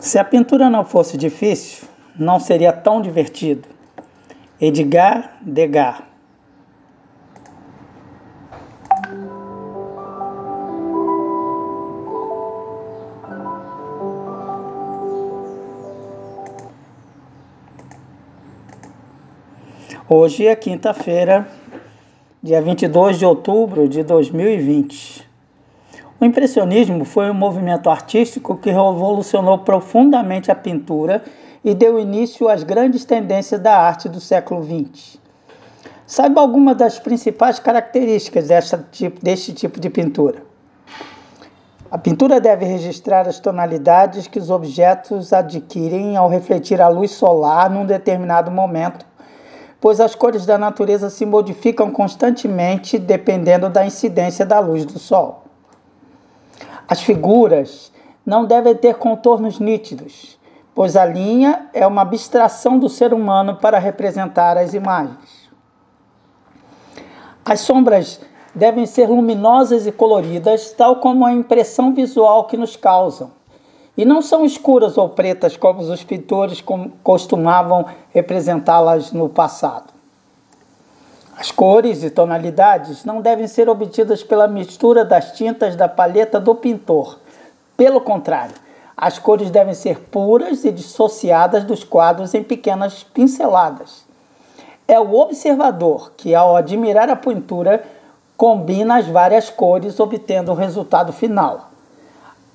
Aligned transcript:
Se 0.00 0.18
a 0.18 0.24
pintura 0.24 0.70
não 0.70 0.82
fosse 0.82 1.18
difícil, 1.18 1.86
não 2.18 2.40
seria 2.40 2.72
tão 2.72 3.02
divertido. 3.02 3.68
Edgar 4.58 5.36
Degas 5.42 6.02
Hoje 20.08 20.46
é 20.46 20.56
quinta-feira, 20.56 21.46
dia 22.42 22.60
22 22.60 23.18
de 23.18 23.24
outubro 23.24 23.86
de 23.86 24.02
2020. 24.02 25.29
O 26.20 26.24
impressionismo 26.26 27.06
foi 27.06 27.30
um 27.30 27.34
movimento 27.34 27.88
artístico 27.88 28.54
que 28.54 28.68
revolucionou 28.70 29.60
profundamente 29.60 30.50
a 30.50 30.54
pintura 30.54 31.24
e 31.64 31.72
deu 31.72 31.98
início 31.98 32.46
às 32.46 32.62
grandes 32.62 33.06
tendências 33.06 33.58
da 33.58 33.74
arte 33.74 34.06
do 34.06 34.20
século 34.20 34.62
XX. 34.62 35.18
Saiba 36.06 36.42
algumas 36.42 36.76
das 36.76 36.98
principais 36.98 37.58
características 37.58 38.48
desta, 38.48 38.84
deste 39.22 39.54
tipo 39.54 39.80
de 39.80 39.88
pintura. 39.88 40.42
A 41.90 41.96
pintura 41.96 42.38
deve 42.38 42.66
registrar 42.66 43.26
as 43.26 43.40
tonalidades 43.40 44.26
que 44.26 44.38
os 44.38 44.50
objetos 44.50 45.32
adquirem 45.32 46.18
ao 46.18 46.28
refletir 46.28 46.82
a 46.82 46.88
luz 46.88 47.12
solar 47.12 47.70
num 47.70 47.86
determinado 47.86 48.50
momento, 48.50 49.06
pois 49.80 49.98
as 49.98 50.14
cores 50.14 50.44
da 50.44 50.58
natureza 50.58 51.08
se 51.08 51.24
modificam 51.24 51.90
constantemente 51.90 52.98
dependendo 52.98 53.70
da 53.70 53.86
incidência 53.86 54.44
da 54.44 54.60
luz 54.60 54.84
do 54.84 54.98
sol. 54.98 55.44
As 56.90 57.00
figuras 57.02 57.92
não 58.26 58.44
devem 58.44 58.74
ter 58.74 58.96
contornos 58.96 59.60
nítidos, 59.60 60.36
pois 60.74 60.96
a 60.96 61.04
linha 61.04 61.68
é 61.72 61.86
uma 61.86 62.02
abstração 62.02 62.80
do 62.80 62.88
ser 62.88 63.14
humano 63.14 63.54
para 63.54 63.78
representar 63.78 64.58
as 64.58 64.74
imagens. 64.74 65.48
As 67.44 67.60
sombras 67.60 68.20
devem 68.52 68.86
ser 68.86 69.08
luminosas 69.08 69.86
e 69.86 69.92
coloridas, 69.92 70.72
tal 70.72 70.96
como 70.96 71.24
a 71.24 71.32
impressão 71.32 71.94
visual 71.94 72.48
que 72.48 72.56
nos 72.56 72.74
causam, 72.74 73.30
e 73.96 74.04
não 74.04 74.20
são 74.20 74.44
escuras 74.44 74.98
ou 74.98 75.10
pretas 75.10 75.56
como 75.56 75.80
os 75.82 76.02
pintores 76.02 76.60
costumavam 77.04 77.86
representá-las 78.12 79.12
no 79.12 79.28
passado. 79.28 79.99
As 81.40 81.50
cores 81.50 82.02
e 82.02 82.10
tonalidades 82.10 83.02
não 83.06 83.22
devem 83.22 83.48
ser 83.48 83.66
obtidas 83.66 84.22
pela 84.22 84.46
mistura 84.46 85.06
das 85.06 85.32
tintas 85.32 85.74
da 85.74 85.88
palheta 85.88 86.38
do 86.38 86.54
pintor. 86.54 87.18
Pelo 87.78 88.02
contrário, 88.02 88.54
as 88.94 89.18
cores 89.18 89.48
devem 89.48 89.72
ser 89.72 89.98
puras 89.98 90.66
e 90.66 90.70
dissociadas 90.70 91.64
dos 91.64 91.82
quadros 91.82 92.34
em 92.34 92.42
pequenas 92.42 93.02
pinceladas. 93.02 94.04
É 94.86 95.00
o 95.00 95.14
observador 95.14 96.12
que, 96.14 96.34
ao 96.34 96.56
admirar 96.56 97.08
a 97.08 97.16
pintura, 97.16 97.84
combina 98.36 98.98
as 98.98 99.06
várias 99.06 99.48
cores, 99.48 99.98
obtendo 99.98 100.52
o 100.52 100.54
resultado 100.54 101.10
final. 101.10 101.70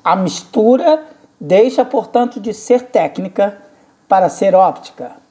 A 0.03 0.15
mistura 0.15 1.03
deixa, 1.41 1.83
portanto, 1.83 2.39
de 2.39 2.53
ser 2.53 2.83
técnica 2.83 3.57
para 4.07 4.29
ser 4.29 4.53
óptica. 4.53 5.24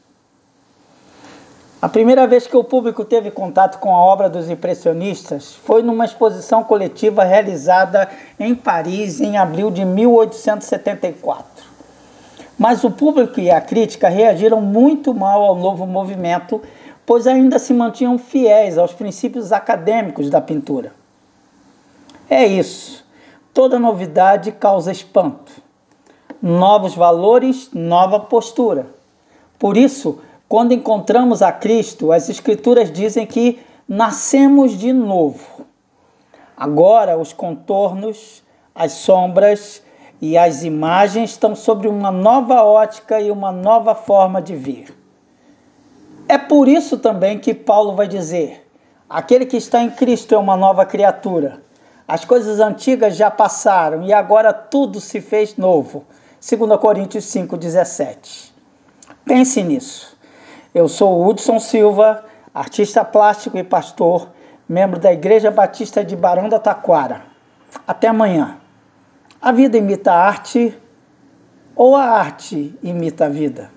A 1.84 1.88
primeira 1.90 2.26
vez 2.26 2.46
que 2.46 2.56
o 2.56 2.64
público 2.64 3.04
teve 3.04 3.30
contato 3.30 3.78
com 3.78 3.94
a 3.94 3.98
obra 3.98 4.30
dos 4.30 4.48
impressionistas 4.48 5.54
foi 5.54 5.82
numa 5.82 6.06
exposição 6.06 6.64
coletiva 6.64 7.22
realizada 7.24 8.08
em 8.40 8.54
Paris 8.54 9.20
em 9.20 9.36
abril 9.36 9.70
de 9.70 9.84
1874. 9.84 11.44
Mas 12.58 12.82
o 12.84 12.90
público 12.90 13.38
e 13.38 13.50
a 13.50 13.60
crítica 13.60 14.08
reagiram 14.08 14.62
muito 14.62 15.12
mal 15.12 15.42
ao 15.42 15.56
novo 15.56 15.84
movimento, 15.84 16.62
pois 17.04 17.26
ainda 17.26 17.58
se 17.58 17.74
mantinham 17.74 18.16
fiéis 18.16 18.78
aos 18.78 18.94
princípios 18.94 19.52
acadêmicos 19.52 20.30
da 20.30 20.40
pintura. 20.40 20.90
É 22.30 22.46
isso. 22.46 23.04
Toda 23.52 23.78
novidade 23.78 24.52
causa 24.52 24.90
espanto. 24.90 25.52
Novos 26.40 26.94
valores, 26.94 27.68
nova 27.74 28.20
postura. 28.20 28.86
Por 29.58 29.76
isso, 29.76 30.18
quando 30.54 30.70
encontramos 30.70 31.42
a 31.42 31.50
Cristo, 31.50 32.12
as 32.12 32.28
Escrituras 32.28 32.88
dizem 32.92 33.26
que 33.26 33.58
nascemos 33.88 34.78
de 34.78 34.92
novo. 34.92 35.66
Agora, 36.56 37.18
os 37.18 37.32
contornos, 37.32 38.40
as 38.72 38.92
sombras 38.92 39.82
e 40.20 40.38
as 40.38 40.62
imagens 40.62 41.30
estão 41.30 41.56
sobre 41.56 41.88
uma 41.88 42.12
nova 42.12 42.62
ótica 42.62 43.20
e 43.20 43.32
uma 43.32 43.50
nova 43.50 43.96
forma 43.96 44.40
de 44.40 44.54
ver. 44.54 44.96
É 46.28 46.38
por 46.38 46.68
isso 46.68 46.98
também 46.98 47.40
que 47.40 47.52
Paulo 47.52 47.96
vai 47.96 48.06
dizer: 48.06 48.64
aquele 49.10 49.46
que 49.46 49.56
está 49.56 49.82
em 49.82 49.90
Cristo 49.90 50.36
é 50.36 50.38
uma 50.38 50.56
nova 50.56 50.86
criatura. 50.86 51.64
As 52.06 52.24
coisas 52.24 52.60
antigas 52.60 53.16
já 53.16 53.28
passaram 53.28 54.04
e 54.04 54.12
agora 54.12 54.52
tudo 54.52 55.00
se 55.00 55.20
fez 55.20 55.56
novo. 55.56 56.04
2 56.48 56.78
Coríntios 56.78 57.24
5,17. 57.24 58.52
Pense 59.24 59.60
nisso. 59.60 60.13
Eu 60.74 60.88
sou 60.88 61.24
Hudson 61.24 61.60
Silva, 61.60 62.24
artista 62.52 63.04
plástico 63.04 63.56
e 63.56 63.62
pastor, 63.62 64.30
membro 64.68 64.98
da 64.98 65.12
Igreja 65.12 65.48
Batista 65.48 66.04
de 66.04 66.16
Barão 66.16 66.48
da 66.48 66.58
Taquara. 66.58 67.22
Até 67.86 68.08
amanhã. 68.08 68.58
A 69.40 69.52
vida 69.52 69.78
imita 69.78 70.10
a 70.10 70.26
arte 70.26 70.76
ou 71.76 71.94
a 71.94 72.02
arte 72.02 72.76
imita 72.82 73.26
a 73.26 73.28
vida? 73.28 73.70